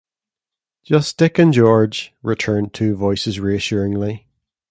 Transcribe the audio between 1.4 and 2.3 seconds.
George,"